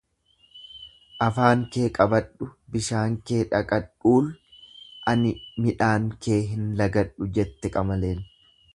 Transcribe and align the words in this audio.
Afaan 1.25 1.61
kee 1.75 1.89
qabadhu, 1.97 2.47
bishaan 2.77 3.19
kee 3.31 3.43
dhaqadhuul, 3.53 4.33
ani 5.15 5.37
midhaan 5.67 6.11
kee 6.27 6.43
hin 6.55 6.69
lagadhu 6.83 7.33
jette 7.39 7.77
qamaleen. 7.79 8.27